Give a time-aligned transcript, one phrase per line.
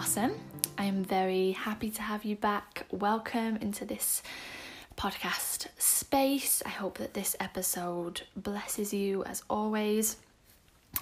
[0.00, 0.32] Blossom.
[0.78, 2.86] I am very happy to have you back.
[2.90, 4.22] Welcome into this
[4.96, 6.62] podcast space.
[6.64, 10.16] I hope that this episode blesses you as always.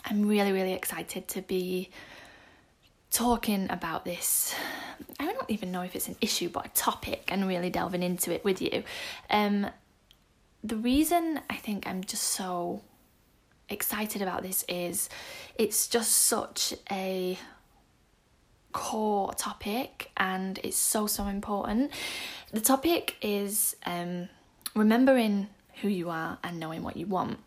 [0.05, 1.91] I'm really, really excited to be
[3.13, 4.53] talking about this.
[5.21, 8.35] I don't even know if it's an issue, but a topic, and really delving into
[8.35, 8.83] it with you.
[9.31, 9.69] Um,
[10.65, 12.83] the reason I think I'm just so
[13.69, 15.09] excited about this is
[15.57, 17.39] it's just such a
[18.73, 21.91] core topic and it's so so important.
[22.53, 24.29] The topic is um,
[24.75, 25.49] remembering
[25.83, 27.39] who you are and knowing what you want.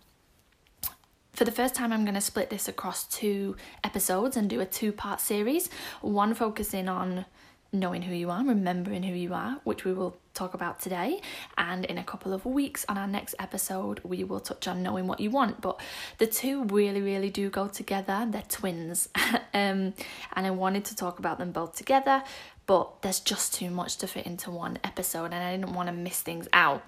[1.34, 4.66] For the first time i'm going to split this across two episodes and do a
[4.66, 5.70] two part series
[6.02, 7.26] one focusing on
[7.74, 11.22] knowing who you are, remembering who you are, which we will talk about today.
[11.58, 15.08] And in a couple of weeks on our next episode, we will touch on knowing
[15.08, 15.62] what you want.
[15.62, 15.80] But
[16.18, 18.28] the two really, really do go together.
[18.30, 19.08] They're twins.
[19.54, 19.94] um,
[20.34, 22.24] and I wanted to talk about them both together,
[22.66, 25.94] but there's just too much to fit into one episode, and I didn't want to
[25.94, 26.84] miss things out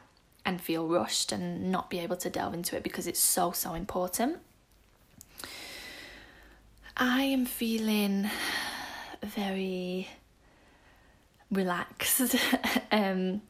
[0.46, 3.74] and feel rushed and not be able to delve into it because it's so, so
[3.74, 4.40] important.
[6.98, 8.30] I am feeling
[9.22, 10.10] very
[11.54, 12.36] relaxed.
[12.92, 13.42] um,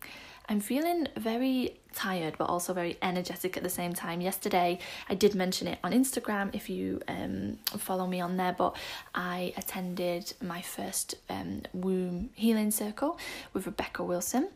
[0.50, 4.20] I'm feeling very tired but also very energetic at the same time.
[4.20, 8.76] Yesterday, I did mention it on Instagram if you um, follow me on there, but
[9.16, 13.18] I attended my first um, womb healing circle
[13.54, 14.50] with Rebecca Wilson.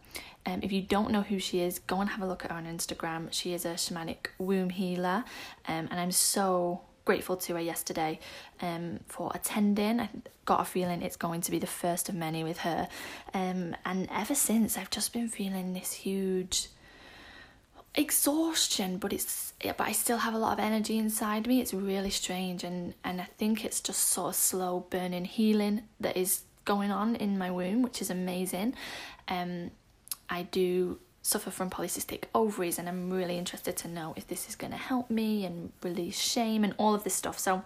[0.46, 2.58] Um, if you don't know who she is, go and have a look at her
[2.58, 3.28] on Instagram.
[3.32, 5.26] She is a shamanic womb healer,
[5.68, 8.20] um, and I'm so grateful to her yesterday
[8.62, 10.02] um, for attending.
[10.02, 10.10] I
[10.44, 12.90] got a feeling it's going to be the first of many with her.
[13.34, 16.68] Um, and ever since, I've just been feeling this huge
[17.96, 22.12] exhaustion but it's but I still have a lot of energy inside me it's really
[22.12, 26.92] strange and and I think it's just sort of slow burning healing that is going
[26.92, 28.76] on in my womb which is amazing
[29.30, 29.72] um
[30.30, 34.56] I do suffer from polycystic ovaries, and I'm really interested to know if this is
[34.56, 37.38] going to help me and release shame and all of this stuff.
[37.38, 37.64] So,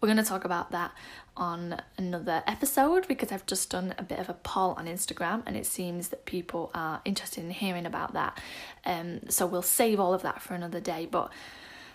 [0.00, 0.92] we're going to talk about that
[1.36, 5.56] on another episode because I've just done a bit of a poll on Instagram and
[5.56, 8.40] it seems that people are interested in hearing about that.
[8.84, 11.06] Um, so we'll save all of that for another day.
[11.08, 11.30] But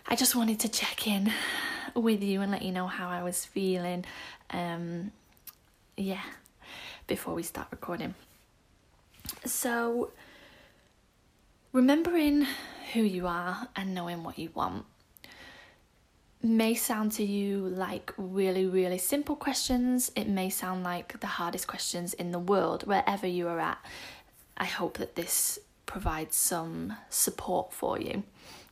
[0.08, 1.34] I just wanted to check in
[1.94, 4.06] with you and let you know how I was feeling.
[4.52, 5.12] Um,
[5.98, 6.22] yeah,
[7.08, 8.14] before we start recording.
[9.46, 10.12] So,
[11.78, 12.48] remembering
[12.94, 14.84] who you are and knowing what you want
[16.42, 20.12] may sound to you like really, really simple questions.
[20.16, 23.78] It may sound like the hardest questions in the world, wherever you are at.
[24.58, 28.24] I hope that this provides some support for you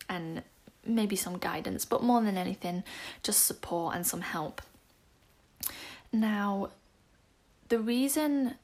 [0.09, 0.41] and
[0.83, 2.83] maybe some guidance, but more than anything,
[3.21, 4.63] just support and some help.
[6.11, 6.69] Now,
[7.69, 8.55] the reason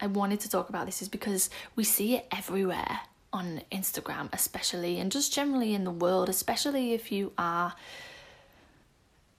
[0.00, 3.02] I wanted to talk about this is because we see it everywhere
[3.36, 7.74] on Instagram, especially, and just generally in the world, especially if you are,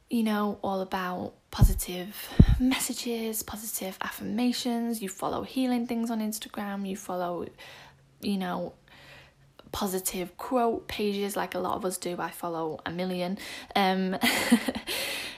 [0.09, 2.16] you know, all about positive
[2.59, 7.47] messages, positive affirmations, you follow healing things on Instagram, you follow,
[8.22, 8.74] you know,
[9.72, 12.16] positive quote pages like a lot of us do.
[12.19, 13.38] I follow a million.
[13.75, 14.16] Um,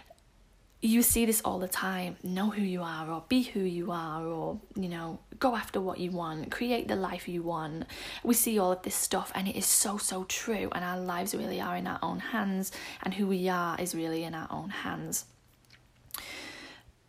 [0.82, 2.16] you see this all the time.
[2.24, 6.00] Know who you are or be who you are or you know go after what
[6.00, 6.52] you want.
[6.52, 7.86] Create the life you want.
[8.24, 11.36] We see all of this stuff and it is so so true and our lives
[11.36, 12.72] really are in our own hands
[13.04, 15.26] and who we are is really in our own hands.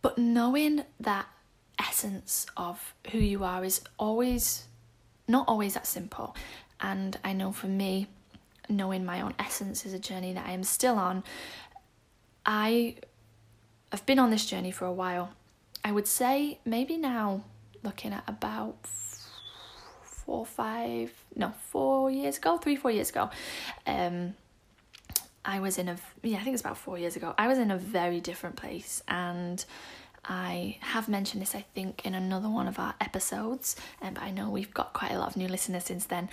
[0.01, 1.27] But knowing that
[1.79, 4.67] essence of who you are is always
[5.27, 6.35] not always that simple.
[6.81, 8.07] And i know for me
[8.67, 11.23] knowing my own essence is a journey that i am still on
[12.45, 12.95] i
[13.91, 15.33] I've been on this journey for a while.
[15.83, 17.43] I would say maybe now
[17.83, 18.87] looking at about
[20.01, 23.29] four, five, no, four years ago, three, four years ago.
[23.85, 24.35] Um,
[25.43, 27.33] I was in a yeah, I think it's about four years ago.
[27.37, 29.63] I was in a very different place, and
[30.23, 33.75] I have mentioned this, I think, in another one of our episodes.
[34.01, 36.29] And um, I know we've got quite a lot of new listeners since then.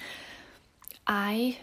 [1.06, 1.58] I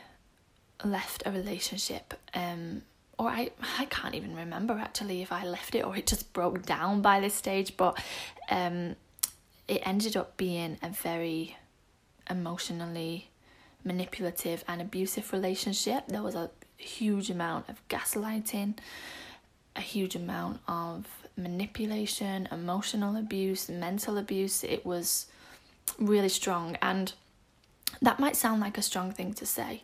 [0.84, 2.82] left a relationship um
[3.18, 6.66] or I I can't even remember actually if I left it or it just broke
[6.66, 8.02] down by this stage, but
[8.50, 8.96] um,
[9.68, 11.58] it ended up being a very
[12.30, 13.30] emotionally
[13.84, 16.08] manipulative and abusive relationship.
[16.08, 18.78] There was a huge amount of gaslighting,
[19.76, 21.06] a huge amount of
[21.38, 24.64] manipulation, emotional abuse, mental abuse.
[24.64, 25.28] It was
[26.00, 27.14] really strong and
[28.02, 29.84] that might sound like a strong thing to say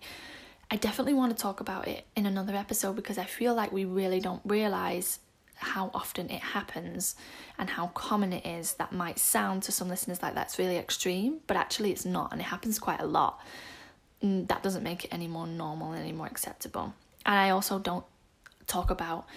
[0.74, 3.84] I definitely want to talk about it in another episode because I feel like we
[3.84, 5.20] really don't realize
[5.56, 7.16] how often it happens
[7.58, 11.40] and how common it is that might sound to some listeners like that's really extreme
[11.46, 13.42] but actually it's not and it happens quite a lot.
[14.24, 16.94] Mm, that doesn't make it any more normal any more acceptable.
[17.26, 18.06] And i also don't
[18.66, 19.28] talk about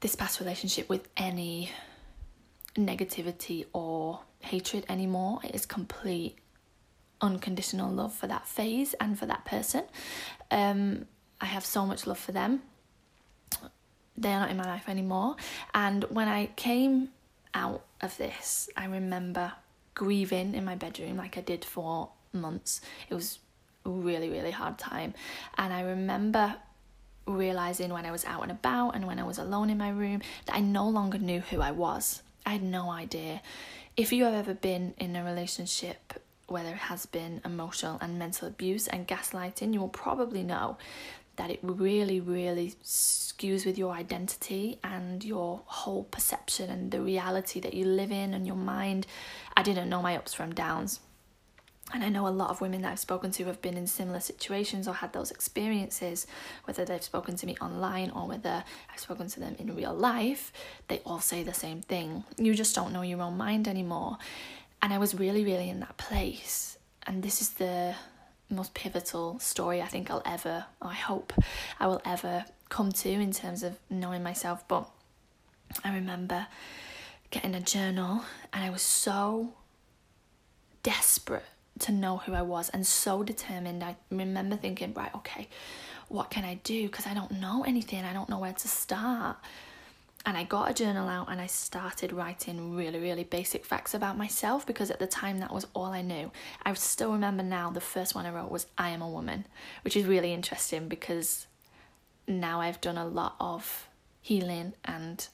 [0.00, 1.72] this past relationship with any
[2.76, 5.40] negativity or hatred anymore.
[5.42, 6.38] It is complete
[7.20, 9.82] unconditional love for that phase and for that person
[10.50, 11.06] um
[11.40, 12.62] i have so much love for them
[14.16, 15.36] they're not in my life anymore.
[15.74, 17.10] And when I came
[17.54, 19.52] out of this, I remember
[19.94, 22.80] grieving in my bedroom like I did for months.
[23.08, 23.38] It was
[23.84, 25.14] a really, really hard time.
[25.58, 26.56] And I remember
[27.26, 30.22] realizing when I was out and about and when I was alone in my room
[30.46, 32.22] that I no longer knew who I was.
[32.44, 33.42] I had no idea.
[33.96, 38.48] If you have ever been in a relationship where there has been emotional and mental
[38.48, 40.78] abuse and gaslighting, you will probably know
[41.36, 47.60] that it really, really skews with your identity and your whole perception and the reality
[47.60, 49.06] that you live in and your mind.
[49.56, 51.00] I didn't know my ups from downs.
[51.94, 54.18] And I know a lot of women that I've spoken to have been in similar
[54.18, 56.26] situations or had those experiences,
[56.64, 60.52] whether they've spoken to me online or whether I've spoken to them in real life,
[60.88, 62.24] they all say the same thing.
[62.38, 64.18] You just don't know your own mind anymore.
[64.82, 66.78] And I was really, really in that place.
[67.06, 67.94] And this is the
[68.50, 71.32] most pivotal story I think I'll ever, I hope
[71.80, 74.66] I will ever come to in terms of knowing myself.
[74.68, 74.88] But
[75.84, 76.46] I remember
[77.30, 79.54] getting a journal and I was so
[80.82, 81.44] desperate
[81.80, 83.82] to know who I was and so determined.
[83.82, 85.48] I remember thinking, right, okay,
[86.08, 86.86] what can I do?
[86.86, 89.36] Because I don't know anything, I don't know where to start
[90.26, 94.18] and I got a journal out and I started writing really, really basic facts about
[94.18, 96.32] myself because at the time that was all I knew.
[96.64, 99.46] I still remember now the first one I wrote was I am a woman,
[99.84, 101.46] which is really interesting because
[102.26, 103.88] now I've done a lot of
[104.20, 105.28] healing and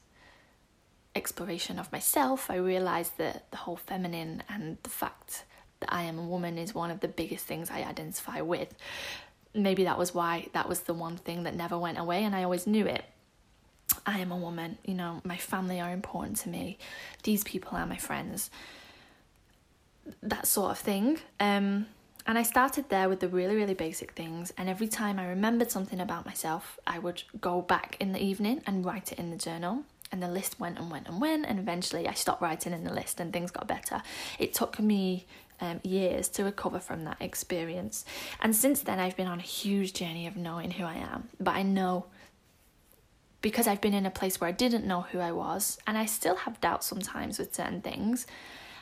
[1.16, 2.50] exploration of myself.
[2.50, 5.46] I realized that the whole feminine and the fact
[5.80, 8.74] that I am a woman is one of the biggest things I identify with.
[9.54, 12.42] Maybe that was why that was the one thing that never went away and I
[12.42, 13.04] always knew it
[14.04, 16.78] I am a woman, you know, my family are important to me,
[17.22, 18.50] these people are my friends,
[20.22, 21.18] that sort of thing.
[21.38, 21.86] Um,
[22.26, 24.52] and I started there with the really, really basic things.
[24.56, 28.62] And every time I remembered something about myself, I would go back in the evening
[28.66, 29.82] and write it in the journal.
[30.12, 31.46] And the list went and went and went.
[31.46, 34.02] And eventually I stopped writing in the list and things got better.
[34.38, 35.26] It took me
[35.60, 38.04] um, years to recover from that experience.
[38.40, 41.28] And since then, I've been on a huge journey of knowing who I am.
[41.40, 42.06] But I know
[43.42, 46.06] because I've been in a place where I didn't know who I was, and I
[46.06, 48.26] still have doubts sometimes with certain things,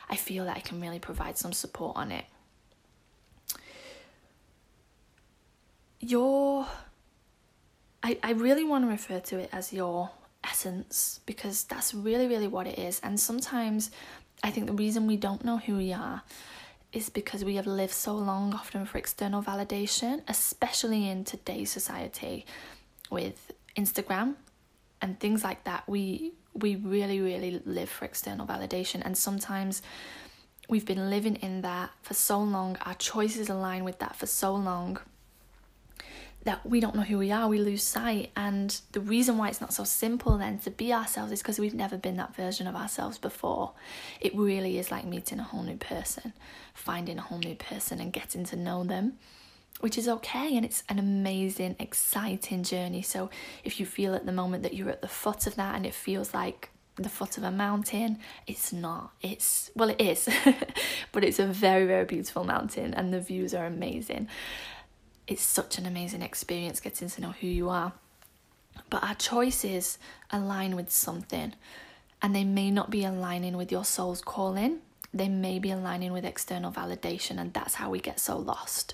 [0.09, 2.25] I feel that I can really provide some support on it.
[5.99, 6.67] Your,
[8.03, 10.11] I, I really want to refer to it as your
[10.43, 12.99] essence because that's really, really what it is.
[13.03, 13.91] And sometimes
[14.43, 16.23] I think the reason we don't know who we are
[16.91, 22.45] is because we have lived so long often for external validation, especially in today's society
[23.09, 24.35] with Instagram
[25.01, 29.01] and things like that we we really really live for external validation.
[29.03, 29.81] And sometimes
[30.69, 34.53] we've been living in that for so long our choices align with that for so
[34.55, 34.99] long
[36.43, 38.31] that we don't know who we are we lose sight.
[38.35, 41.73] And the reason why it's not so simple then to be ourselves is because we've
[41.73, 43.73] never been that version of ourselves before.
[44.19, 46.33] It really is like meeting a whole new person
[46.73, 49.13] finding a whole new person and getting to know them
[49.79, 53.01] which is okay and it's an amazing, exciting journey.
[53.01, 53.29] So,
[53.63, 55.93] if you feel at the moment that you're at the foot of that and it
[55.93, 59.11] feels like the foot of a mountain, it's not.
[59.21, 60.29] It's well, it is,
[61.11, 64.27] but it's a very, very beautiful mountain and the views are amazing.
[65.27, 67.93] It's such an amazing experience getting to know who you are.
[68.89, 69.97] But our choices
[70.31, 71.53] align with something,
[72.21, 74.79] and they may not be aligning with your soul's calling.
[75.13, 78.93] They may be aligning with external validation, and that's how we get so lost.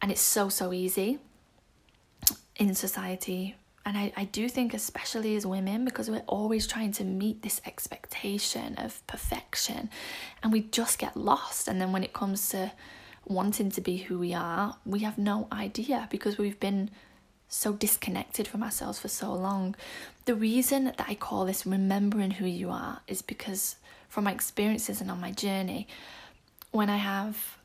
[0.00, 1.18] And it's so, so easy
[2.56, 3.56] in society.
[3.84, 7.60] And I, I do think, especially as women, because we're always trying to meet this
[7.64, 9.88] expectation of perfection
[10.42, 11.68] and we just get lost.
[11.68, 12.72] And then when it comes to
[13.26, 16.90] wanting to be who we are, we have no idea because we've been
[17.48, 19.74] so disconnected from ourselves for so long.
[20.26, 23.76] The reason that I call this remembering who you are is because
[24.08, 25.88] from my experiences and on my journey,
[26.70, 27.57] when I have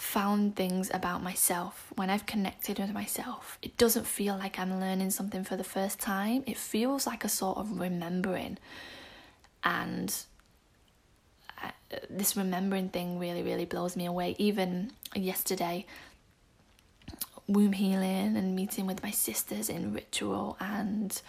[0.00, 5.10] found things about myself, when I've connected with myself, it doesn't feel like I'm learning
[5.10, 6.42] something for the first time.
[6.46, 8.56] It feels like a sort of remembering.
[9.62, 10.12] And
[11.62, 11.70] uh,
[12.08, 14.36] this remembering thing really, really blows me away.
[14.38, 15.84] Even yesterday,
[17.46, 21.20] womb healing and meeting with my sisters in ritual and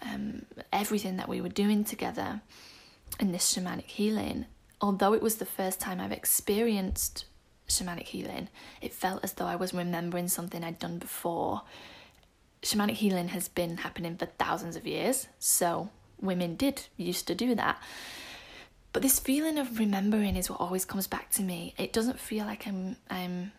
[0.00, 2.40] um, everything that we were doing together
[3.18, 4.46] in this shamanic healing,
[4.80, 7.24] although it was the first time I've experienced
[7.70, 8.48] shamanic healing,
[8.80, 11.62] it felt as though I was remembering something I'd done before.
[12.62, 17.54] Shamanic healing has been happening for thousands of years, so women did used to do
[17.54, 17.80] that.
[18.92, 21.74] But this feeling of remembering is what always comes back to me.
[21.78, 23.52] It doesn't feel like I'm I'm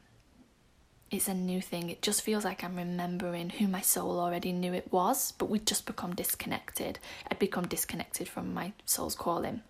[1.10, 1.90] it's a new thing.
[1.90, 5.68] It just feels like I'm remembering who my soul already knew it was, but we'd
[5.68, 7.00] just become disconnected.
[7.30, 9.62] I'd become disconnected from my soul's calling.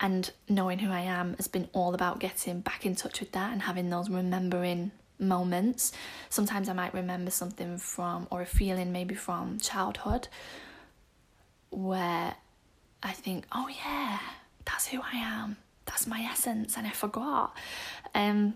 [0.00, 3.52] And knowing who I am has been all about getting back in touch with that
[3.52, 5.92] and having those remembering moments.
[6.28, 10.28] Sometimes I might remember something from, or a feeling maybe from childhood,
[11.70, 12.34] where
[13.02, 14.20] I think, oh yeah,
[14.64, 15.56] that's who I am.
[15.86, 17.56] That's my essence, and I forgot.
[18.14, 18.54] Um,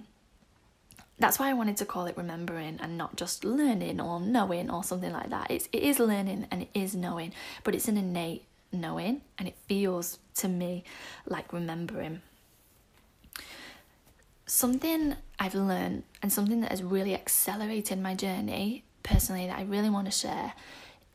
[1.19, 4.83] that's why I wanted to call it remembering and not just learning or knowing or
[4.83, 5.51] something like that.
[5.51, 7.33] It's it is learning and it is knowing,
[7.65, 10.85] but it's an innate knowing and it feels to me
[11.27, 12.23] like remembering.
[14.47, 19.91] Something I've learned and something that has really accelerated my journey personally that I really
[19.91, 20.53] want to share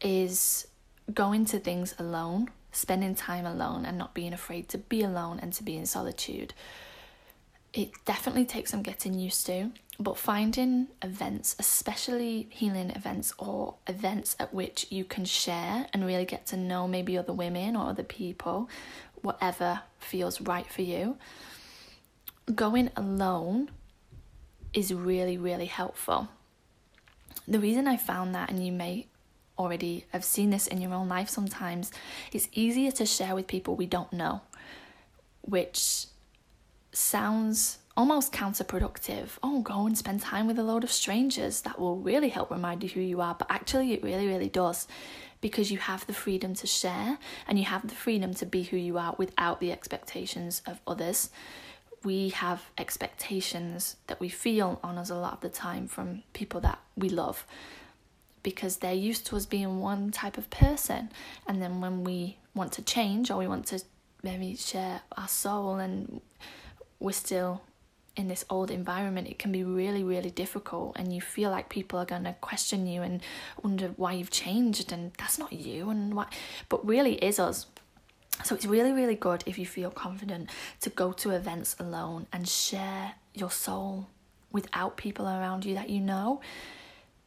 [0.01, 0.67] is
[1.13, 5.53] going to things alone, spending time alone and not being afraid to be alone and
[5.53, 6.53] to be in solitude.
[7.74, 14.36] It definitely takes some getting used to but finding events, especially healing events or events
[14.39, 18.03] at which you can share and really get to know maybe other women or other
[18.03, 18.69] people,
[19.21, 21.17] whatever feels right for you,
[22.53, 23.71] going alone
[24.74, 26.27] is really, really helpful.
[27.47, 29.07] The reason I found that, and you may
[29.57, 31.91] already have seen this in your own life sometimes,
[32.31, 34.41] it's easier to share with people we don't know,
[35.41, 36.05] which
[36.97, 39.29] sounds almost counterproductive.
[39.41, 41.61] Oh, go and spend time with a load of strangers.
[41.61, 43.35] That will really help remind you who you are.
[43.35, 44.87] But actually, it really, really does
[45.41, 48.77] because you have the freedom to share and you have the freedom to be who
[48.77, 51.29] you are without the expectations of others.
[52.03, 56.61] We have expectations that we feel on us a lot of the time from people
[56.61, 57.45] that we love
[58.43, 61.11] because they're used to us being one type of person.
[61.47, 63.81] And then when we want to change or we want to
[64.23, 66.21] maybe share our soul and
[66.99, 67.61] we're still
[68.15, 71.99] in this old environment, it can be really, really difficult, and you feel like people
[71.99, 73.21] are going to question you and
[73.61, 76.25] wonder why you've changed, and that's not you, and why,
[76.67, 77.67] but really is us.
[78.43, 80.49] So it's really, really good if you feel confident
[80.81, 84.07] to go to events alone and share your soul
[84.51, 86.41] without people around you that you know.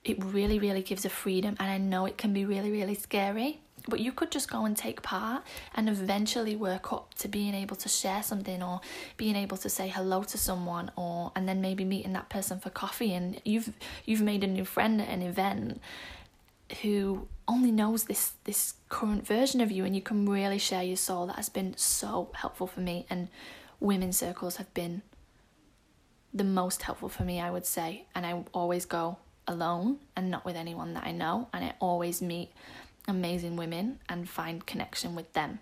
[0.02, 3.60] It really, really gives a freedom, and I know it can be really, really scary
[3.88, 5.42] but you could just go and take part
[5.74, 8.80] and eventually work up to being able to share something or
[9.16, 12.70] being able to say hello to someone or and then maybe meeting that person for
[12.70, 13.14] coffee.
[13.14, 13.72] And you've
[14.04, 15.80] you've made a new friend at an event
[16.82, 20.96] who only knows this this current version of you and you can really share your
[20.96, 21.26] soul.
[21.26, 23.28] That has been so helpful for me and
[23.80, 25.02] women circles have been
[26.32, 28.04] the most helpful for me I would say.
[28.14, 29.18] And I always go
[29.48, 32.50] alone and not with anyone that I know and I always meet
[33.10, 35.58] amazing women and find connection with them.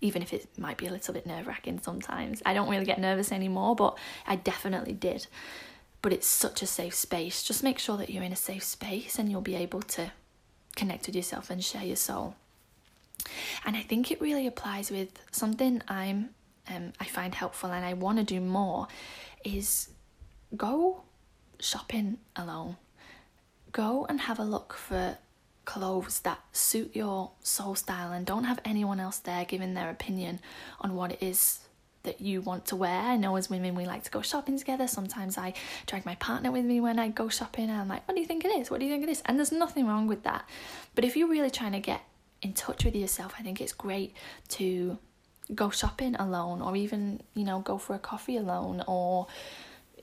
[0.00, 2.42] Even if it might be a little bit nerve wracking sometimes.
[2.44, 5.26] I don't really get nervous anymore, but I definitely did.
[6.02, 7.42] But it's such a safe space.
[7.42, 10.12] Just make sure that you're in a safe space and you'll be able to
[10.76, 12.34] connect with yourself and share your soul.
[13.64, 16.30] And I think it really applies with something I'm
[16.68, 18.88] um, I find helpful and I want to do more
[19.44, 19.90] is
[20.56, 21.02] go
[21.60, 22.76] shopping alone.
[23.72, 25.18] Go and have a look for
[25.64, 30.40] clothes that suit your soul style and don't have anyone else there giving their opinion
[30.80, 31.60] on what it is
[32.04, 33.00] that you want to wear.
[33.00, 34.86] I know as women we like to go shopping together.
[34.86, 35.54] Sometimes I
[35.86, 38.26] drag my partner with me when I go shopping and I'm like, what do you
[38.26, 38.70] think it is?
[38.70, 39.22] What do you think it is?
[39.26, 40.44] And there's nothing wrong with that.
[40.94, 42.02] But if you're really trying to get
[42.42, 44.14] in touch with yourself, I think it's great
[44.50, 44.98] to
[45.54, 49.26] go shopping alone or even, you know, go for a coffee alone or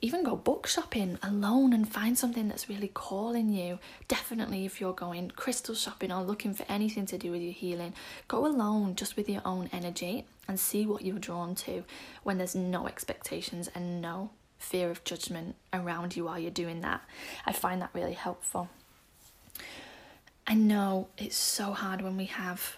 [0.01, 3.77] even go book shopping alone and find something that's really calling you.
[4.07, 7.93] Definitely, if you're going crystal shopping or looking for anything to do with your healing,
[8.27, 11.83] go alone just with your own energy and see what you're drawn to
[12.23, 17.01] when there's no expectations and no fear of judgment around you while you're doing that.
[17.45, 18.69] I find that really helpful.
[20.47, 22.77] I know it's so hard when we have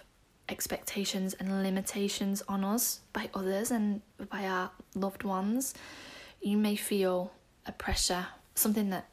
[0.50, 5.72] expectations and limitations on us by others and by our loved ones
[6.44, 7.32] you may feel
[7.66, 8.26] a pressure.
[8.54, 9.06] Something that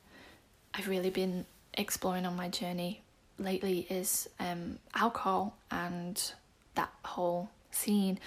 [0.73, 3.01] I've really been exploring on my journey
[3.39, 6.21] lately is um, alcohol and
[6.75, 8.19] that whole scene.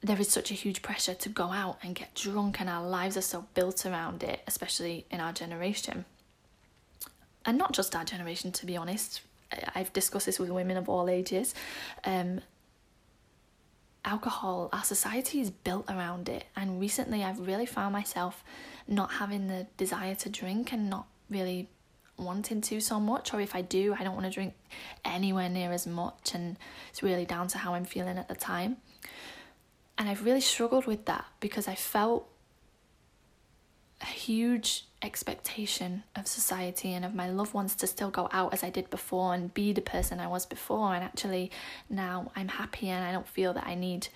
[0.00, 3.16] there is such a huge pressure to go out and get drunk, and our lives
[3.16, 6.04] are so built around it, especially in our generation.
[7.44, 9.22] And not just our generation, to be honest.
[9.74, 11.54] I've discussed this with women of all ages.
[12.04, 12.42] Um,
[14.04, 16.44] alcohol, our society is built around it.
[16.56, 18.42] And recently, I've really found myself
[18.86, 21.68] not having the desire to drink and not really
[22.16, 23.32] wanting to so much.
[23.32, 24.54] Or if I do, I don't want to drink
[25.04, 26.34] anywhere near as much.
[26.34, 26.56] And
[26.90, 28.78] it's really down to how I'm feeling at the time.
[29.96, 32.28] And I've really struggled with that because I felt
[34.00, 38.64] a huge expectation of society and of my loved ones to still go out as
[38.64, 40.94] I did before and be the person I was before.
[40.94, 41.50] And actually,
[41.88, 44.08] now I'm happy and I don't feel that I need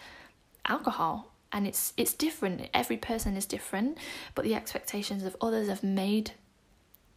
[0.67, 1.33] alcohol.
[1.53, 2.69] And it's it's different.
[2.73, 3.99] Every person is different,
[4.35, 6.33] but the expectations of others have made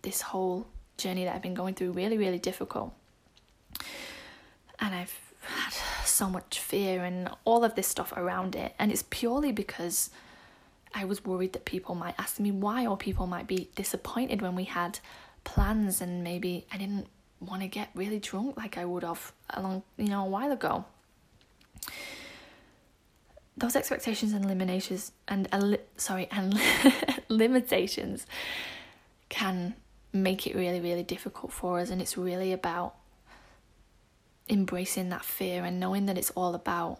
[0.01, 0.67] this whole
[0.98, 2.93] journey that I've been going through really, really difficult.
[4.79, 5.74] And I've had
[6.05, 8.74] so much fear and all of this stuff around it.
[8.77, 10.10] And it's purely because
[10.95, 14.55] I was worried that people might ask me why, or people might be disappointed when
[14.55, 14.99] we had
[15.43, 17.07] plans and maybe I didn't
[17.41, 20.53] want to get really drunk like I would have a long, you know, a while
[20.53, 20.85] ago.
[23.57, 26.59] Those expectations and limitations and sorry and
[27.29, 28.25] limitations
[29.27, 29.75] can
[30.11, 32.95] make it really really difficult for us and it's really about
[34.49, 36.99] embracing that fear and knowing that it's all about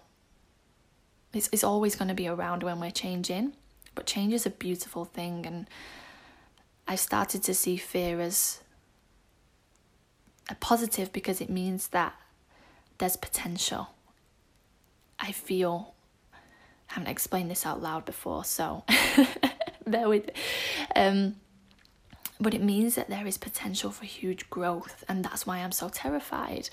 [1.34, 3.54] it's, it's always going to be around when we're changing
[3.96, 5.68] but change is a beautiful thing and
[6.88, 8.62] i started to see fear as
[10.50, 12.14] a positive because it means that
[12.98, 13.90] there's potential
[15.20, 15.94] i feel
[16.34, 18.84] i haven't explained this out loud before so
[19.88, 20.30] bear with
[20.96, 21.36] um
[22.38, 25.90] but it means that there is potential for huge growth and that's why i'm so
[25.90, 26.70] terrified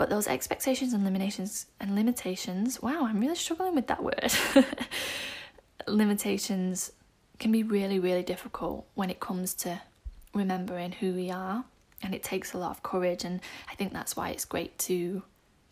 [0.00, 4.32] but those expectations and limitations and limitations, wow, I'm really struggling with that word.
[5.92, 6.92] limitations
[7.38, 9.80] can be really, really difficult when it comes to
[10.34, 11.64] remembering who we are.
[12.02, 13.24] And it takes a lot of courage.
[13.24, 15.22] And I think that's why it's great to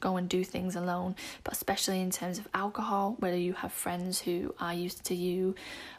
[0.01, 4.21] go and do things alone, but especially in terms of alcohol, whether you have friends
[4.21, 5.55] who are used to you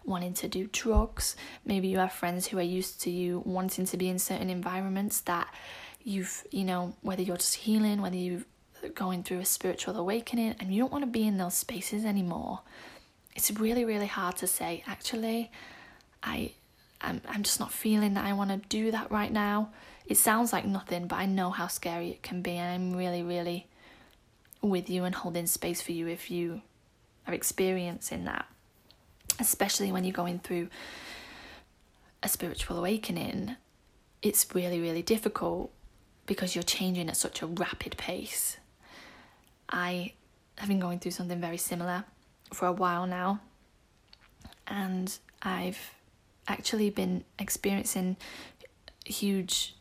[0.05, 3.97] wanting to do drugs, maybe you have friends who are used to you wanting to
[3.97, 5.53] be in certain environments that
[6.03, 8.43] you've, you know, whether you're just healing, whether you're
[8.95, 12.61] going through a spiritual awakening and you don't want to be in those spaces anymore,
[13.35, 15.51] it's really, really hard to say, actually,
[16.23, 16.53] I
[17.01, 19.69] I'm I'm just not feeling that I want to do that right now.
[20.05, 23.21] It sounds like nothing, but I know how scary it can be and I'm really,
[23.21, 23.67] really
[24.61, 26.61] with you and holding space for you if you
[27.27, 28.45] are experiencing that.
[29.39, 30.67] Especially when you're going through
[32.23, 33.55] a spiritual awakening,
[34.21, 35.71] it's really, really difficult
[36.25, 38.57] because you're changing at such a rapid pace.
[39.69, 40.13] I
[40.57, 42.03] have been going through something very similar
[42.53, 43.39] for a while now,
[44.67, 45.93] and I've
[46.47, 48.17] actually been experiencing
[49.05, 49.75] huge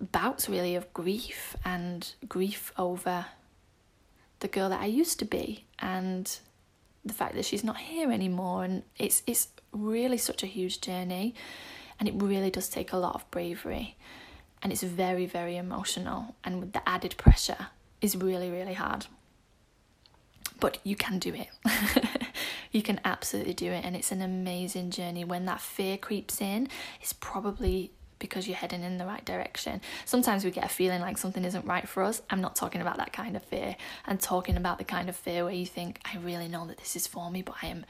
[0.00, 3.26] bouts really of grief and grief over
[4.40, 6.38] the girl that I used to be and
[7.04, 11.34] the fact that she's not here anymore and it's it's really such a huge journey
[11.98, 13.96] and it really does take a lot of bravery
[14.64, 16.34] and it's very, very emotional.
[16.42, 17.68] And with the added pressure,
[18.00, 19.06] is really, really hard.
[20.64, 21.48] But you can do it.
[22.72, 25.22] you can absolutely do it, and it's an amazing journey.
[25.22, 26.68] When that fear creeps in,
[27.02, 29.82] it's probably because you're heading in the right direction.
[30.06, 32.22] Sometimes we get a feeling like something isn't right for us.
[32.30, 33.76] I'm not talking about that kind of fear.
[34.06, 36.96] I'm talking about the kind of fear where you think, I really know that this
[36.96, 37.84] is for me, but I am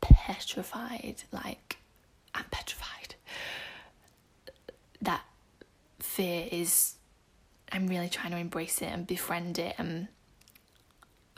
[0.00, 1.22] petrified.
[1.30, 1.76] Like,
[2.34, 3.14] I'm petrified.
[5.00, 5.22] That
[6.00, 6.96] fear is
[7.70, 10.08] I'm really trying to embrace it and befriend it and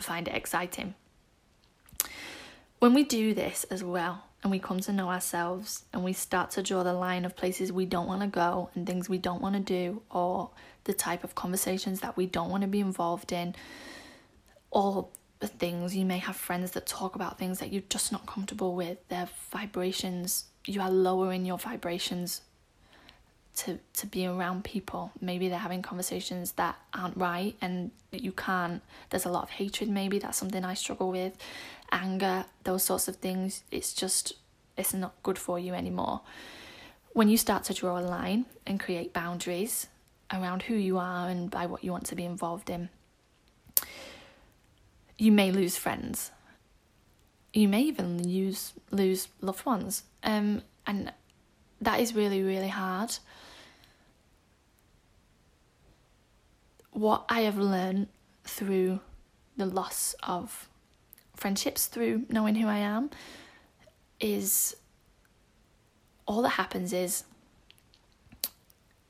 [0.00, 0.94] find it exciting.
[2.78, 6.52] When we do this as well, and we come to know ourselves and we start
[6.52, 9.42] to draw the line of places we don't want to go and things we don't
[9.42, 10.50] want to do, or
[10.84, 13.54] the type of conversations that we don't want to be involved in,
[14.70, 18.26] all the things you may have friends that talk about things that you're just not
[18.26, 22.42] comfortable with, their vibrations, you are lowering your vibrations
[23.58, 25.12] to to be around people.
[25.20, 29.88] Maybe they're having conversations that aren't right and you can't there's a lot of hatred
[29.88, 31.36] maybe that's something i struggle with.
[31.90, 34.34] Anger those sorts of things it's just
[34.76, 36.20] it's not good for you anymore.
[37.12, 39.88] When you start to draw a line and create boundaries
[40.32, 42.88] around who you are and by what you want to be involved in
[45.16, 46.30] you may lose friends.
[47.52, 50.04] You may even lose lose loved ones.
[50.22, 51.12] Um and
[51.80, 53.18] that is really really hard
[56.90, 58.08] what I have learned
[58.44, 59.00] through
[59.56, 60.68] the loss of
[61.34, 63.10] friendships through knowing who I am
[64.20, 64.76] is
[66.26, 67.24] all that happens is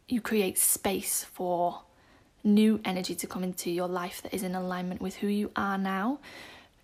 [0.07, 1.83] you create space for
[2.45, 5.77] new energy to come into your life that is in alignment with who you are
[5.77, 6.19] now.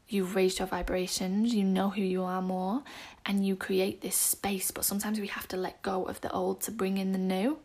[0.09, 2.83] You've raised your vibrations, you know who you are more,
[3.25, 4.71] and you create this space.
[4.71, 7.59] But sometimes we have to let go of the old to bring in the new.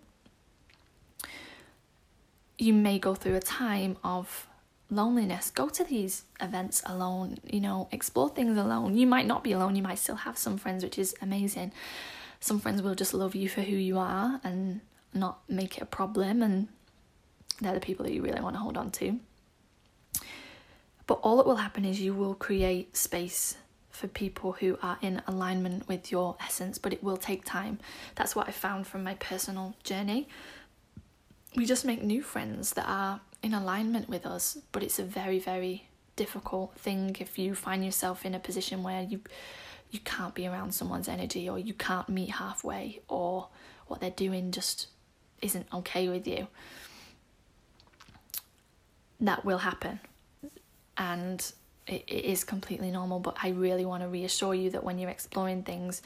[2.60, 4.48] You may go through a time of
[4.92, 5.50] loneliness.
[5.50, 8.98] Go to these events alone, you know, explore things alone.
[8.98, 11.72] You might not be alone, you might still have some friends, which is amazing.
[12.40, 14.82] Some friends will just love you for who you are and
[15.14, 16.68] not make it a problem and
[17.62, 19.20] they're the people that you really want to hold on to.
[21.08, 23.56] But all that will happen is you will create space
[23.90, 27.80] for people who are in alignment with your essence, but it will take time.
[28.16, 30.28] That's what I found from my personal journey.
[31.56, 35.40] We just make new friends that are in alignment with us, but it's a very,
[35.40, 39.22] very difficult thing if you find yourself in a position where you
[39.92, 43.48] you can't be around someone's energy or you can't meet halfway or
[43.88, 44.88] what they're doing just
[45.42, 46.48] isn't okay with you.
[49.20, 50.00] That will happen.
[50.96, 51.52] And
[51.90, 55.10] it, it is completely normal but i really want to reassure you that when you're
[55.10, 56.02] exploring things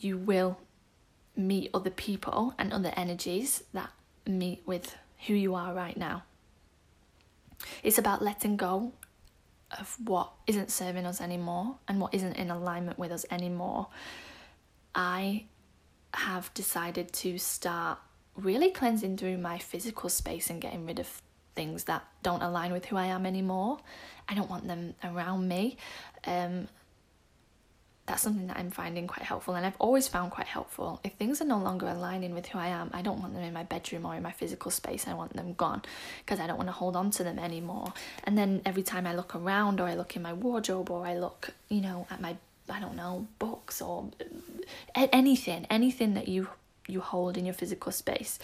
[0.00, 0.58] you will
[1.36, 3.90] meet other people and other energies that
[4.26, 6.22] meet with who you are right now
[7.82, 8.92] it's about letting go
[9.78, 13.86] of what isn't serving us anymore and what isn't in alignment with us anymore
[14.94, 15.44] i
[16.14, 17.98] have decided to start
[18.36, 21.22] really cleansing through my physical space and getting rid of
[21.54, 23.78] things that don't align with who I am anymore.
[24.28, 25.76] I don't want them around me.
[26.26, 26.68] Um,
[28.12, 31.00] that's something that I'm finding quite helpful, and I've always found quite helpful.
[31.02, 33.54] If things are no longer aligning with who I am, I don't want them in
[33.54, 35.08] my bedroom or in my physical space.
[35.08, 35.80] I want them gone
[36.18, 37.94] because I don't want to hold on to them anymore.
[38.24, 41.16] And then every time I look around, or I look in my wardrobe, or I
[41.16, 42.36] look, you know, at my
[42.68, 44.10] I don't know books or
[44.94, 46.50] uh, anything, anything that you
[46.86, 48.38] you hold in your physical space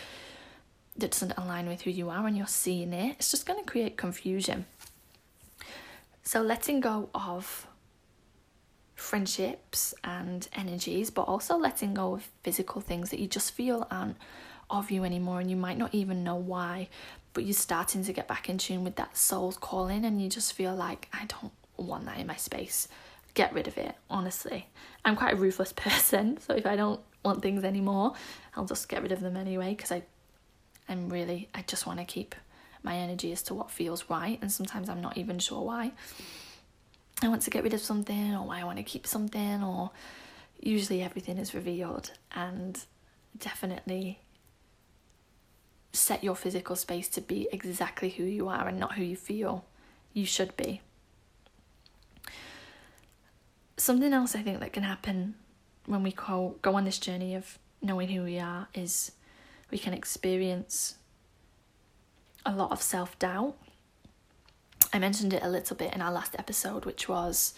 [0.97, 3.71] that doesn't align with who you are and you're seeing it, it's just going to
[3.71, 4.65] create confusion.
[6.23, 7.67] So, letting go of
[8.99, 14.17] friendships and energies, but also letting go of physical things that you just feel aren't
[14.71, 16.89] of you anymore and you might not even know why,
[17.33, 20.53] but you're starting to get back in tune with that soul's calling and you just
[20.53, 22.89] feel like, I don't want that in my space.
[23.35, 24.67] Get rid of it, honestly.
[25.05, 28.15] I'm quite a ruthless person, so if I don't want things anymore,
[28.57, 30.03] I'll just get rid of them anyway because I
[30.89, 32.35] I'm really, I just want to keep
[32.83, 35.93] my energy as to what feels right, and sometimes I'm not even sure why.
[37.23, 39.91] I want to get rid of something, or why I want to keep something, or
[40.61, 42.79] usually everything is revealed, and
[43.37, 44.21] definitely
[45.93, 49.65] set your physical space to be exactly who you are and not who you feel
[50.13, 50.81] you should be.
[53.77, 55.35] Something else I think that can happen
[55.87, 59.13] when we go, go on this journey of knowing who we are is
[59.71, 60.97] we can experience
[62.45, 63.57] a lot of self doubt.
[64.93, 67.55] I mentioned it a little bit in our last episode, which was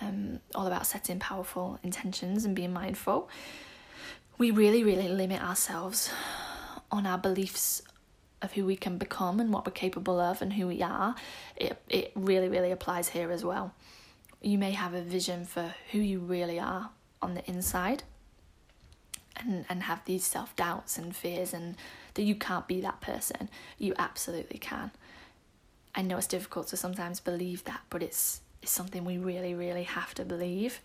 [0.00, 3.28] um, all about setting powerful intentions and being mindful.
[4.38, 6.10] We really, really limit ourselves
[6.90, 7.82] on our beliefs
[8.42, 11.14] of who we can become and what we're capable of and who we are.
[11.56, 13.74] It, it really, really applies here as well.
[14.40, 16.90] You may have a vision for who you really are
[17.22, 18.02] on the inside,
[19.36, 21.76] and, and have these self doubts and fears and
[22.14, 23.48] that you can't be that person.
[23.78, 24.90] You absolutely can.
[25.94, 29.82] I know it's difficult to sometimes believe that, but it's it's something we really, really
[29.82, 30.80] have to believe.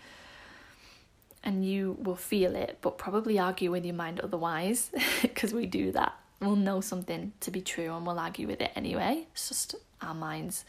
[1.42, 4.92] And you will feel it, but probably argue with your mind otherwise,
[5.22, 6.14] because we do that.
[6.42, 9.28] We'll know something to be true and we'll argue with it anyway.
[9.32, 10.66] It's just our minds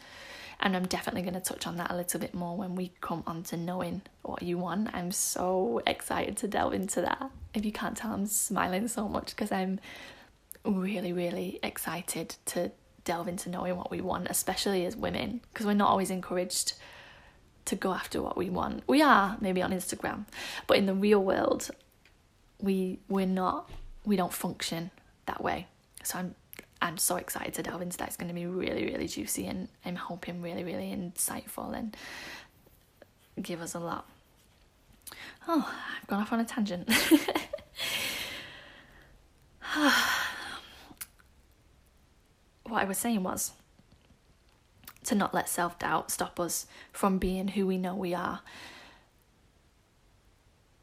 [0.60, 3.22] and I'm definitely going to touch on that a little bit more when we come
[3.26, 4.94] on to knowing what you want.
[4.94, 7.30] I'm so excited to delve into that.
[7.54, 9.80] If you can't tell, I'm smiling so much because I'm
[10.64, 12.70] really, really excited to
[13.10, 16.74] delve into knowing what we want, especially as women, because we're not always encouraged
[17.64, 18.84] to go after what we want.
[18.86, 20.26] We are maybe on Instagram,
[20.68, 21.70] but in the real world,
[22.60, 23.68] we we're not.
[24.04, 24.92] We don't function
[25.26, 25.66] that way.
[26.04, 26.36] So I'm
[26.80, 28.06] I'm so excited to delve into that.
[28.06, 31.96] It's going to be really, really juicy and I'm hoping really, really insightful and
[33.42, 34.06] give us a lot.
[35.48, 35.68] Oh,
[36.00, 36.88] I've gone off on a tangent.
[42.70, 43.52] what I was saying was
[45.04, 48.40] to not let self doubt stop us from being who we know we are.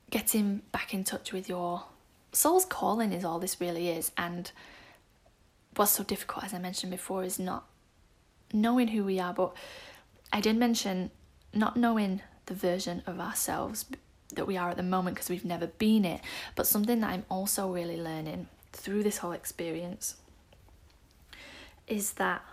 [0.09, 1.83] Getting back in touch with your
[2.31, 4.51] soul's calling is all this really is, and
[5.75, 7.65] what's so difficult, as I mentioned before, is not
[8.53, 9.53] knowing who we are, but
[10.31, 11.11] I did mention
[11.53, 13.85] not knowing the version of ourselves
[14.33, 16.21] that we are at the moment because we've never been it,
[16.55, 20.15] but something that I'm also really learning through this whole experience
[21.87, 22.43] is that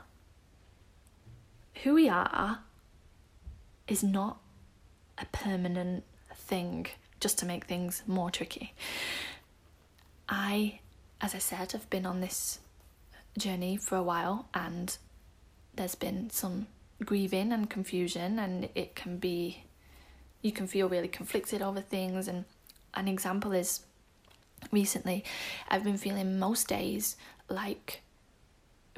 [1.83, 2.61] who we are
[3.89, 4.39] is not
[5.19, 6.87] a permanent thing
[7.21, 8.75] just to make things more tricky.
[10.29, 10.81] I,
[11.21, 12.61] as I said, have been on this
[13.37, 14.97] journey for a while and
[15.75, 16.67] there's been some
[17.05, 19.65] grieving and confusion and it can be
[20.41, 22.45] you can feel really conflicted over things and
[22.95, 23.81] an example is
[24.71, 25.25] recently
[25.69, 27.17] I've been feeling most days
[27.49, 28.03] like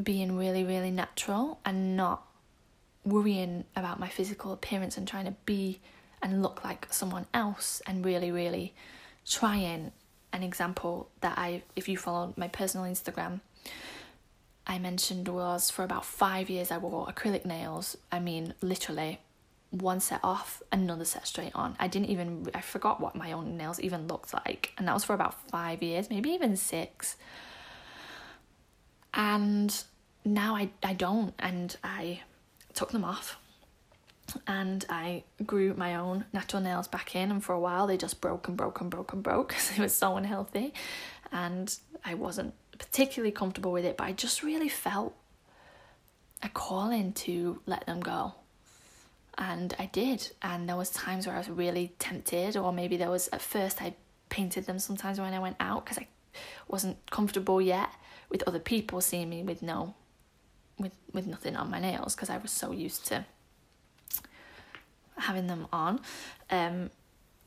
[0.02, 2.26] being really really natural and not
[3.04, 5.80] worrying about my physical appearance and trying to be
[6.22, 8.74] and look like someone else and really really
[9.28, 9.92] trying.
[10.32, 13.40] An example that I if you follow my personal Instagram
[14.66, 17.96] I mentioned was for about 5 years I wore acrylic nails.
[18.12, 19.20] I mean literally
[19.70, 21.74] one set off another set straight on.
[21.78, 24.72] I didn't even I forgot what my own nails even looked like.
[24.76, 27.16] And that was for about 5 years maybe even 6
[29.16, 29.82] and
[30.24, 32.20] now I I don't and I
[32.74, 33.38] took them off.
[34.46, 38.20] And I grew my own natural nails back in and for a while they just
[38.20, 40.74] broke and broke and broke and broke because they were so unhealthy.
[41.32, 41.74] And
[42.04, 45.14] I wasn't particularly comfortable with it but I just really felt
[46.42, 48.34] a calling to let them go.
[49.38, 50.30] And I did.
[50.42, 53.80] And there was times where I was really tempted or maybe there was at first
[53.80, 53.94] I
[54.28, 56.08] painted them sometimes when I went out because I
[56.68, 57.90] wasn't comfortable yet
[58.30, 59.94] with other people seeing me with no
[60.78, 63.24] with with nothing on my nails because I was so used to
[65.16, 66.00] having them on.
[66.50, 66.90] Um,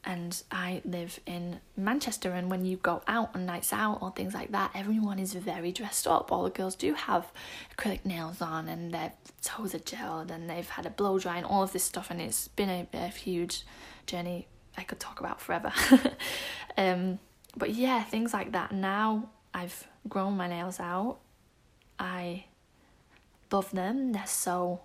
[0.06, 4.34] and I live in Manchester, and when you go out on nights out or things
[4.34, 6.32] like that, everyone is very dressed up.
[6.32, 7.28] All the girls do have
[7.76, 9.12] acrylic nails on, and their
[9.42, 12.10] toes are gelled, and they've had a blow dry, and all of this stuff.
[12.10, 13.66] And it's been a, a huge
[14.08, 15.74] journey I could talk about forever.
[16.78, 17.20] um,
[17.58, 18.72] but yeah, things like that.
[18.72, 21.18] Now I've grown my nails out.
[21.98, 22.46] I
[23.52, 24.12] love them.
[24.14, 24.82] They're so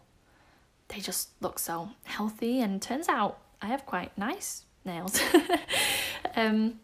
[0.89, 5.19] they just look so healthy and turns out I have quite nice nails.
[6.37, 6.81] um,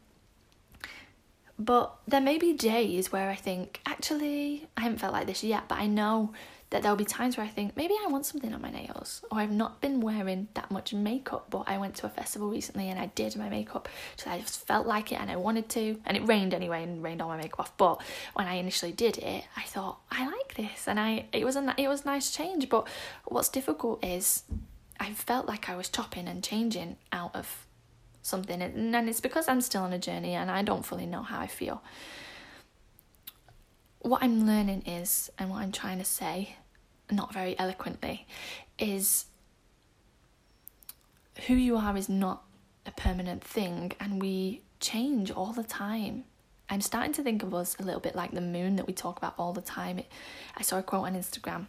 [1.58, 5.68] but there may be days where I think, actually, I haven't felt like this yet,
[5.68, 6.32] but I know
[6.70, 9.38] that there'll be times where I think maybe I want something on my nails, or
[9.38, 12.98] I've not been wearing that much makeup, but I went to a festival recently and
[12.98, 16.16] I did my makeup, so I just felt like it and I wanted to, and
[16.16, 17.76] it rained anyway and rained all my makeup off.
[17.76, 18.00] But
[18.34, 21.74] when I initially did it, I thought I like this, and I it was a
[21.76, 22.68] it was a nice change.
[22.68, 22.86] But
[23.24, 24.44] what's difficult is
[25.00, 27.66] I felt like I was chopping and changing out of
[28.22, 31.40] something, and it's because I'm still on a journey and I don't fully know how
[31.40, 31.82] I feel
[34.02, 36.56] what I'm learning is, and what I'm trying to say,
[37.12, 38.26] not very eloquently,
[38.78, 39.26] is
[41.46, 42.42] who you are is not
[42.86, 46.24] a permanent thing, and we change all the time.
[46.68, 49.18] I'm starting to think of us a little bit like the moon that we talk
[49.18, 49.98] about all the time.
[49.98, 50.06] It,
[50.56, 51.66] I saw a quote on Instagram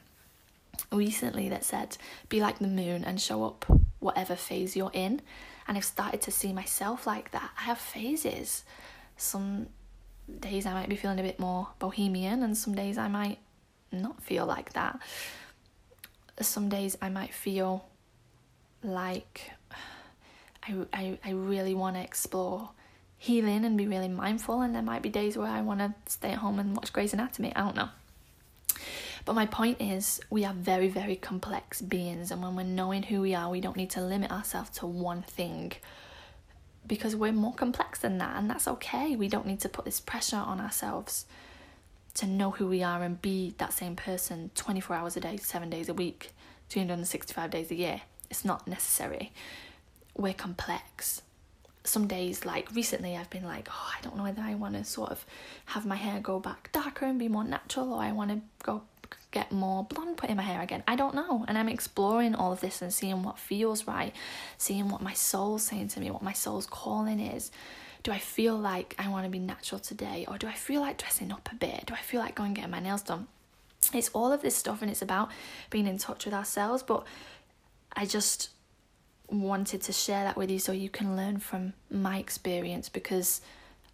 [0.91, 1.97] recently that said,
[2.29, 3.65] Be like the moon and show up
[3.99, 5.21] whatever phase you're in.
[5.67, 7.51] And I've started to see myself like that.
[7.57, 8.63] I have phases.
[9.17, 9.67] Some
[10.39, 13.39] days I might be feeling a bit more bohemian, and some days I might
[13.91, 14.99] not feel like that.
[16.39, 17.85] Some days I might feel
[18.83, 19.51] like
[20.63, 22.69] I, I, I really want to explore
[23.17, 26.31] healing and be really mindful, and there might be days where I want to stay
[26.31, 27.55] at home and watch Grey's Anatomy.
[27.55, 27.89] I don't know.
[29.25, 33.21] But my point is, we are very, very complex beings, and when we're knowing who
[33.21, 35.73] we are, we don't need to limit ourselves to one thing
[36.87, 39.15] because we're more complex than that, and that's okay.
[39.15, 41.25] We don't need to put this pressure on ourselves
[42.15, 45.69] to know who we are and be that same person 24 hours a day, seven
[45.69, 46.31] days a week,
[46.69, 48.01] 365 days a year.
[48.29, 49.31] It's not necessary.
[50.15, 51.21] We're complex.
[51.83, 54.83] Some days, like recently, I've been like, oh, I don't know whether I want to
[54.83, 55.25] sort of
[55.65, 58.83] have my hair go back darker and be more natural, or I want to go
[59.31, 60.83] get more blonde put in my hair again.
[60.87, 61.45] I don't know.
[61.47, 64.13] And I'm exploring all of this and seeing what feels right,
[64.57, 67.51] seeing what my soul's saying to me, what my soul's calling is.
[68.03, 70.25] Do I feel like I want to be natural today?
[70.27, 71.85] Or do I feel like dressing up a bit?
[71.85, 73.27] Do I feel like going and getting my nails done?
[73.93, 75.29] It's all of this stuff and it's about
[75.69, 76.83] being in touch with ourselves.
[76.83, 77.05] But
[77.95, 78.49] I just
[79.29, 83.41] wanted to share that with you so you can learn from my experience because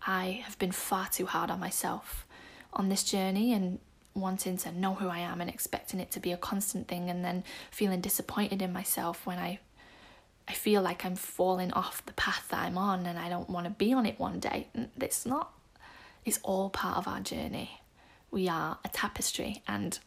[0.05, 2.25] I have been far too hard on myself
[2.73, 3.79] on this journey and
[4.13, 7.23] wanting to know who I am and expecting it to be a constant thing and
[7.23, 9.59] then feeling disappointed in myself when I
[10.47, 13.65] I feel like I'm falling off the path that I'm on and I don't want
[13.65, 14.67] to be on it one day.
[14.99, 15.51] It's not
[16.27, 17.79] it's all part of our journey.
[18.31, 19.97] We are a tapestry and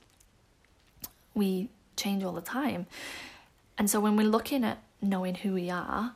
[1.35, 2.87] we change all the time.
[3.79, 6.15] And so when we're looking at knowing who we are,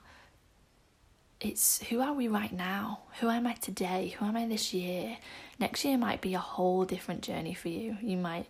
[1.40, 3.00] it's who are we right now?
[3.20, 4.14] Who am I today?
[4.18, 5.16] Who am I this year?
[5.58, 7.96] Next year might be a whole different journey for you.
[8.02, 8.46] You might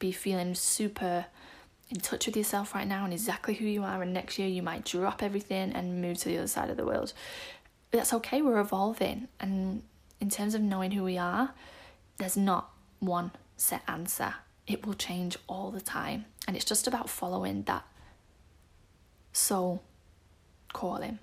[0.00, 1.26] be feeling super
[1.90, 4.62] in touch with yourself right now and exactly who you are, and next year you
[4.62, 7.12] might drop everything and move to the other side of the world.
[7.90, 9.28] That's okay, we're evolving.
[9.40, 9.82] And
[10.20, 11.54] in terms of knowing who we are,
[12.18, 14.34] there's not one set answer.
[14.66, 16.26] It will change all the time.
[16.46, 17.84] And it's just about following that
[19.32, 19.82] soul
[20.72, 21.18] calling.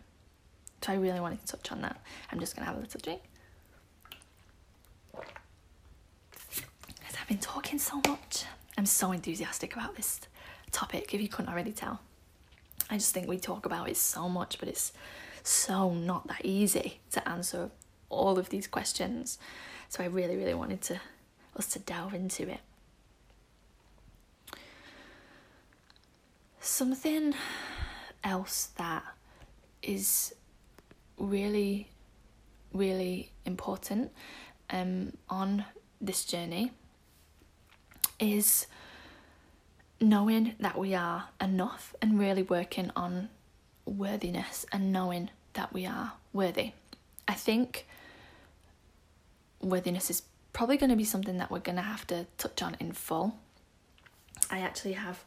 [0.81, 1.99] So I really wanted to touch on that.
[2.31, 3.21] I'm just gonna have a little drink.
[5.11, 8.45] Because I've been talking so much.
[8.77, 10.19] I'm so enthusiastic about this
[10.75, 12.01] topic, if you couldn't already tell.
[12.89, 14.91] I just think we talk about it so much, but it's
[15.41, 17.69] so not that easy to answer
[18.09, 19.39] all of these questions.
[19.89, 20.99] So I really, really wanted to
[21.55, 22.59] us to delve into it.
[26.59, 27.33] Something
[28.23, 29.03] else that
[29.81, 30.35] is
[31.17, 31.87] really,
[32.73, 34.11] really important
[34.71, 35.63] um, on
[36.01, 36.71] this journey
[38.19, 38.67] is
[39.99, 43.29] knowing that we are enough and really working on
[43.85, 46.71] worthiness and knowing that we are worthy.
[47.27, 47.85] I think
[49.61, 52.75] worthiness is probably going to be something that we're going to have to touch on
[52.79, 53.37] in full.
[54.51, 55.23] I actually have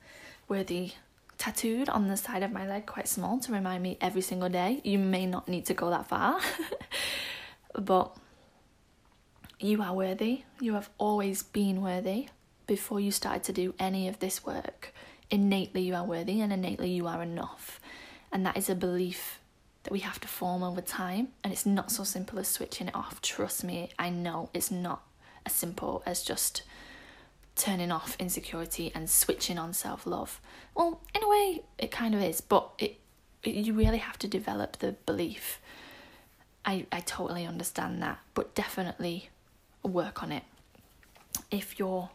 [0.48, 0.92] worthy
[1.38, 4.80] tattooed on the side of my leg, quite small, to remind me every single day.
[4.84, 6.40] You may not need to go that far,
[7.74, 8.16] but
[9.58, 10.42] you are worthy.
[10.60, 12.28] You have always been worthy
[12.68, 14.94] before you started to do any of this work.
[15.30, 17.80] Innately, you are worthy, and innately, you are enough.
[18.30, 19.40] And that is a belief
[19.82, 21.28] that we have to form over time.
[21.42, 23.20] And it's not so simple as switching it off.
[23.20, 25.02] Trust me, I know it's not
[25.44, 26.62] as simple as just
[27.56, 30.40] turning off insecurity and switching on self love.
[30.74, 32.98] Well, in a way, it kind of is, but it,
[33.42, 35.60] it, you really have to develop the belief.
[36.64, 39.30] I, I totally understand that, but definitely
[39.82, 40.42] work on it.
[41.50, 42.10] If you're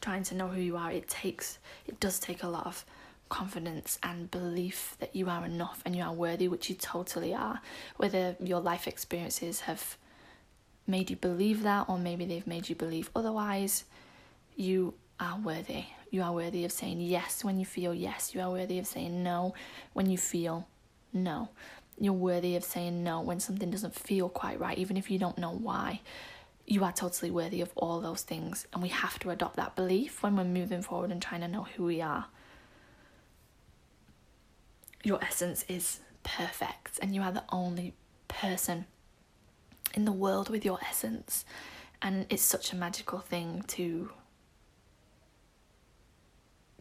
[0.00, 2.84] trying to know who you are, it takes it does take a lot of
[3.28, 7.60] confidence and belief that you are enough and you are worthy, which you totally are.
[7.96, 9.96] Whether your life experiences have
[10.86, 13.84] made you believe that or maybe they've made you believe otherwise,
[14.54, 15.84] you are worthy.
[16.10, 18.34] You are worthy of saying yes when you feel yes.
[18.34, 19.54] You are worthy of saying no
[19.92, 20.68] when you feel
[21.12, 21.48] no.
[21.98, 25.38] You're worthy of saying no when something doesn't feel quite right, even if you don't
[25.38, 26.00] know why.
[26.66, 30.22] You are totally worthy of all those things, and we have to adopt that belief
[30.22, 32.26] when we're moving forward and trying to know who we are.
[35.04, 37.94] Your essence is perfect, and you are the only
[38.26, 38.86] person
[39.94, 41.44] in the world with your essence.
[42.02, 44.10] And it's such a magical thing to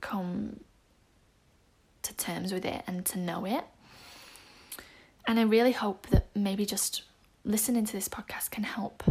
[0.02, 0.60] come
[2.02, 3.64] to terms with it and to know it.
[5.28, 7.04] And I really hope that maybe just
[7.44, 9.04] listening to this podcast can help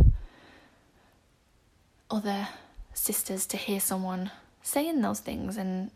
[2.11, 2.49] other
[2.93, 4.31] sisters to hear someone
[4.63, 5.91] saying those things and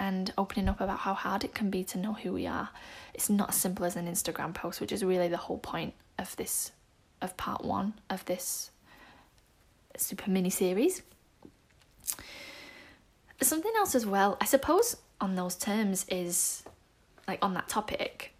[0.00, 2.70] and opening up about how hard it can be to know who we are.
[3.14, 6.34] It's not as simple as an Instagram post, which is really the whole point of
[6.36, 6.72] this
[7.22, 8.70] of part 1 of this
[9.96, 11.02] super mini series
[13.44, 16.64] something else as well, I suppose, on those terms is
[17.26, 18.32] like on that topic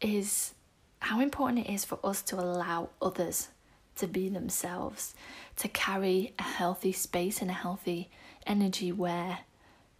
[0.00, 0.54] is
[1.00, 3.48] how important it is for us to allow others
[3.96, 5.14] to be themselves,
[5.60, 8.08] to carry a healthy space and a healthy
[8.46, 9.40] energy where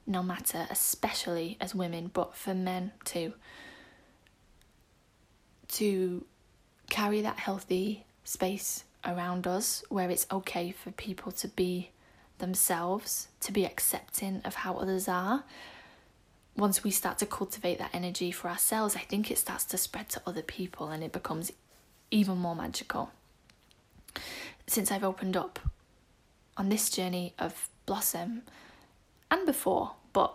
[0.07, 3.35] no matter, especially as women, but for men too,
[5.69, 6.25] to
[6.89, 11.91] carry that healthy space around us where it's okay for people to be
[12.39, 15.45] themselves, to be accepting of how others are.
[16.57, 20.09] Once we start to cultivate that energy for ourselves, I think it starts to spread
[20.11, 21.53] to other people and it becomes
[22.11, 23.11] even more magical.
[24.71, 25.59] Since I've opened up
[26.57, 28.43] on this journey of Blossom
[29.29, 30.33] and before, but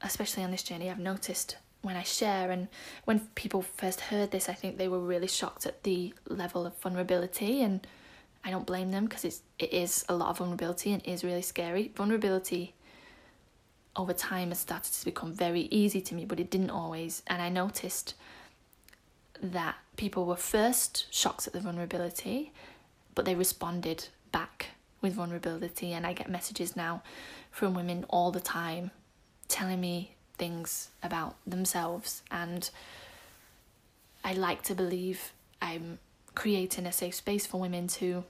[0.00, 2.68] especially on this journey, I've noticed when I share and
[3.04, 6.76] when people first heard this, I think they were really shocked at the level of
[6.76, 7.84] vulnerability and
[8.44, 11.42] I don't blame them because it's it is a lot of vulnerability and is really
[11.42, 11.90] scary.
[11.96, 12.74] Vulnerability
[13.96, 17.24] over time has started to become very easy to me, but it didn't always.
[17.26, 18.14] And I noticed
[19.42, 22.52] that people were first shocked at the vulnerability,
[23.14, 24.68] but they responded back
[25.00, 25.92] with vulnerability.
[25.92, 27.02] And I get messages now
[27.50, 28.90] from women all the time
[29.48, 32.22] telling me things about themselves.
[32.30, 32.68] And
[34.24, 35.98] I like to believe I'm
[36.34, 38.24] creating a safe space for women to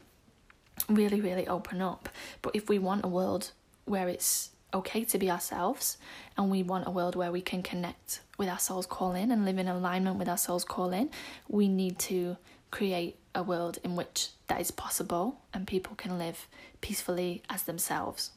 [0.88, 2.08] really, really open up.
[2.42, 3.52] But if we want a world
[3.84, 5.96] where it's okay to be ourselves
[6.36, 9.58] and we want a world where we can connect with our soul's calling and live
[9.58, 11.10] in alignment with our soul's calling,
[11.48, 12.36] we need to
[12.70, 16.46] create a world in which that is possible and people can live
[16.80, 18.30] peacefully as themselves.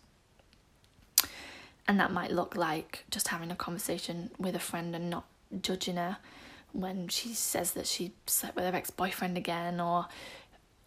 [1.88, 5.26] And that might look like just having a conversation with a friend and not
[5.62, 6.18] judging her
[6.74, 10.08] when she says that she slept with her ex-boyfriend again or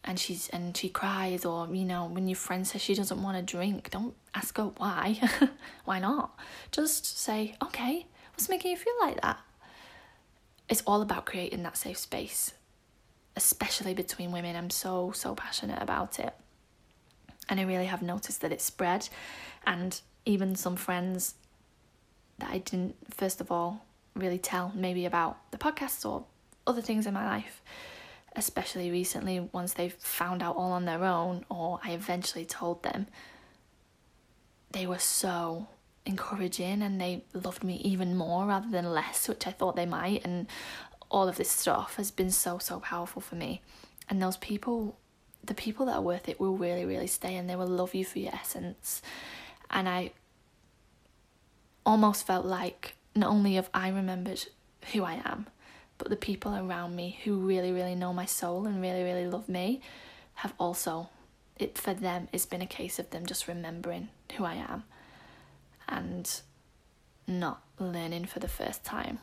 [0.05, 3.37] and she's and she cries or you know when your friend says she doesn't want
[3.37, 5.19] to drink don't ask her why.
[5.85, 6.39] Why not?
[6.71, 9.39] Just say okay what's making you feel like that?
[10.69, 12.53] It's all about creating that safe space
[13.41, 16.35] especially between women i'm so so passionate about it
[17.49, 19.09] and i really have noticed that it's spread
[19.67, 21.35] and even some friends
[22.39, 23.85] that i didn't first of all
[24.15, 26.25] really tell maybe about the podcast or
[26.67, 27.63] other things in my life
[28.37, 33.07] especially recently once they've found out all on their own or I eventually told them,
[34.71, 35.67] they were so
[36.07, 40.25] encouraging and they loved me even more rather than less, which I thought they might.
[40.25, 40.47] And
[41.11, 43.63] all of this stuff has been so, so powerful for me.
[44.09, 44.97] And those people,
[45.45, 48.05] the people that are worth it, will really, really stay and they will love you
[48.05, 49.03] for your essence.
[49.71, 50.13] And I
[51.85, 54.47] almost felt like not only have I remembered
[54.93, 55.47] who I am,
[55.99, 59.49] but the people around me who really, really know my soul and really, really love
[59.49, 59.81] me
[60.35, 61.11] have also,
[61.59, 64.85] it for them, it's been a case of them just remembering who I am
[65.89, 66.41] and
[67.27, 69.19] not learning for the first time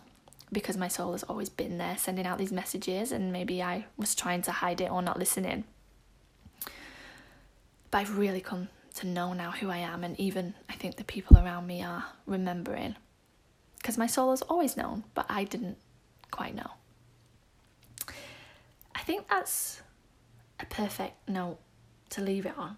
[0.51, 4.15] because my soul has always been there sending out these messages and maybe I was
[4.15, 5.65] trying to hide it or not listening.
[7.91, 11.03] But I've really come to know now who I am, and even I think the
[11.03, 12.95] people around me are remembering
[13.77, 15.77] because my soul has always known, but I didn't
[16.31, 16.71] quite know.
[18.95, 19.81] I think that's
[20.59, 21.59] a perfect note
[22.09, 22.77] to leave it on.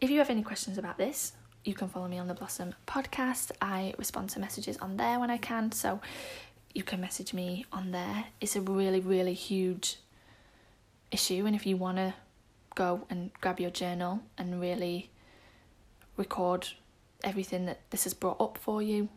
[0.00, 1.32] If you have any questions about this,
[1.64, 3.52] you can follow me on the Blossom podcast.
[3.62, 6.00] I respond to messages on there when I can, so
[6.74, 8.26] you can message me on there.
[8.40, 9.98] It's a really, really huge
[11.10, 12.14] issue, and if you want to
[12.74, 15.10] go and grab your journal and really
[16.16, 16.68] record
[17.22, 19.08] everything that this has brought up for you,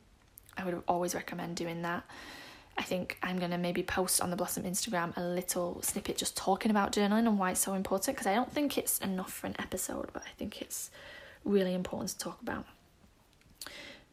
[0.57, 2.03] I would always recommend doing that.
[2.77, 6.35] I think I'm going to maybe post on the Blossom Instagram a little snippet just
[6.35, 9.47] talking about journaling and why it's so important because I don't think it's enough for
[9.47, 10.91] an episode, but I think it's
[11.45, 12.65] really important to talk about.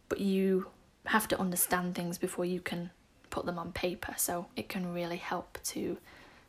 [0.09, 0.69] But you
[1.07, 2.91] have to understand things before you can
[3.33, 5.97] put them on paper, so it can really help to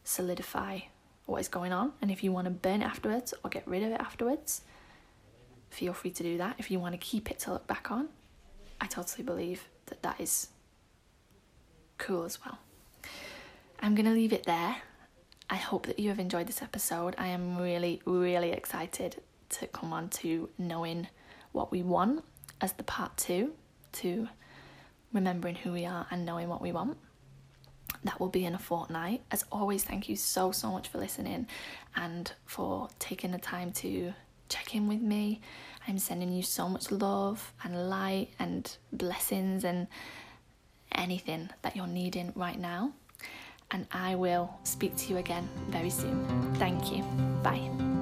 [0.03, 0.79] solidify
[1.25, 1.93] what is going on.
[2.01, 4.61] And if you want to burn it afterwards or get rid of it afterwards,
[5.69, 6.57] feel free to do that.
[6.59, 8.09] If you want to keep it to look back on,
[8.81, 10.49] I totally believe that that is
[11.97, 12.59] cool as well.
[13.79, 14.75] I'm going to leave it there.
[15.49, 17.15] I hope that you have enjoyed this episode.
[17.17, 21.07] I am really, really excited to come on to knowing
[21.53, 22.25] what we want
[22.59, 23.53] as the part two
[23.93, 24.27] to
[25.14, 26.97] remembering who we are and knowing what we want.
[28.03, 29.22] That will be in a fortnight.
[29.32, 31.47] As always, thank you so, so much for listening
[31.95, 34.14] and for taking the time to
[34.49, 35.41] check in with me.
[35.88, 39.88] I'm sending you so much love and light and blessings and
[40.91, 42.91] anything that you're needing right now.
[43.72, 46.53] And I will speak to you again very soon.
[46.55, 47.03] Thank you.
[47.41, 47.93] Bye.